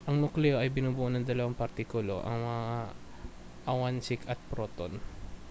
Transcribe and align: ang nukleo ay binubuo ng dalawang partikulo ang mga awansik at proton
ang 0.07 0.15
nukleo 0.23 0.55
ay 0.59 0.73
binubuo 0.75 1.07
ng 1.13 1.23
dalawang 1.29 1.53
partikulo 1.61 2.15
ang 2.25 2.37
mga 2.51 2.75
awansik 3.73 4.21
at 4.31 4.39
proton 4.51 4.93